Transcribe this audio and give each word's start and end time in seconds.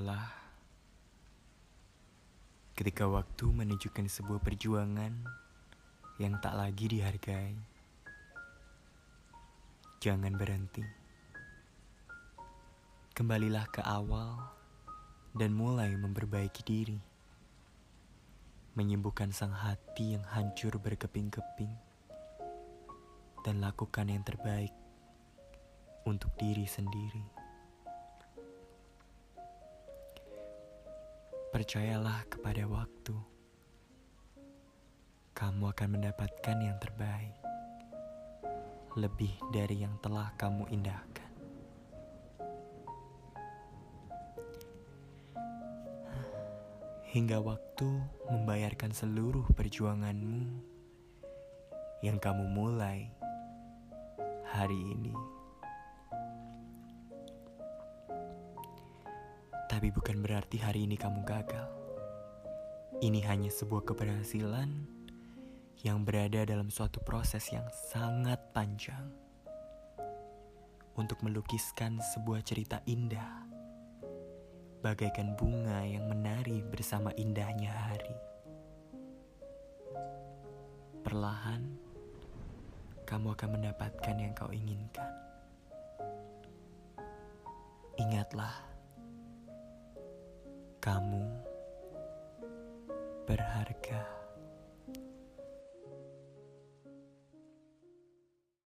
lelah 0.00 0.32
ketika 2.72 3.04
waktu 3.04 3.52
menunjukkan 3.52 4.08
sebuah 4.08 4.40
perjuangan 4.40 5.12
yang 6.16 6.40
tak 6.40 6.56
lagi 6.56 6.88
dihargai. 6.88 7.52
Jangan 10.00 10.40
berhenti. 10.40 10.80
Kembalilah 13.12 13.68
ke 13.68 13.84
awal 13.84 14.40
dan 15.36 15.52
mulai 15.52 15.92
memperbaiki 15.92 16.64
diri. 16.64 16.96
Menyembuhkan 18.72 19.36
sang 19.36 19.52
hati 19.52 20.16
yang 20.16 20.24
hancur 20.24 20.80
berkeping-keping 20.80 21.76
dan 23.44 23.60
lakukan 23.60 24.08
yang 24.08 24.24
terbaik 24.24 24.72
untuk 26.08 26.32
diri 26.40 26.64
sendiri. 26.64 27.39
Percayalah 31.50 32.30
kepada 32.30 32.62
waktu. 32.70 33.10
Kamu 35.34 35.74
akan 35.74 35.88
mendapatkan 35.98 36.56
yang 36.62 36.78
terbaik, 36.78 37.34
lebih 38.94 39.34
dari 39.50 39.82
yang 39.82 39.98
telah 39.98 40.30
kamu 40.38 40.70
indahkan. 40.70 41.26
Hingga 47.10 47.42
waktu 47.42 47.88
membayarkan 48.30 48.94
seluruh 48.94 49.50
perjuanganmu 49.50 50.54
yang 52.06 52.22
kamu 52.22 52.46
mulai 52.46 53.10
hari 54.46 54.78
ini. 54.78 55.39
Tapi 59.80 59.96
bukan 59.96 60.20
berarti 60.20 60.60
hari 60.60 60.84
ini 60.84 60.92
kamu 60.92 61.24
gagal. 61.24 61.64
Ini 63.00 63.24
hanya 63.24 63.48
sebuah 63.48 63.88
keberhasilan 63.88 64.68
yang 65.80 66.04
berada 66.04 66.44
dalam 66.44 66.68
suatu 66.68 67.00
proses 67.00 67.48
yang 67.48 67.64
sangat 67.88 68.36
panjang 68.52 69.08
untuk 71.00 71.24
melukiskan 71.24 71.96
sebuah 71.96 72.44
cerita 72.44 72.84
indah, 72.84 73.48
bagaikan 74.84 75.32
bunga 75.40 75.80
yang 75.88 76.12
menari 76.12 76.60
bersama 76.60 77.08
indahnya 77.16 77.72
hari. 77.72 78.16
Perlahan, 81.00 81.64
kamu 83.08 83.32
akan 83.32 83.48
mendapatkan 83.56 84.16
yang 84.20 84.36
kau 84.36 84.52
inginkan. 84.52 85.08
Ingatlah 87.96 88.69
kamu 90.80 91.28
berharga. 93.28 94.19